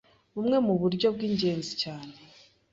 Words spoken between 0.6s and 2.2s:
mu buryo bw’ingenzi cyane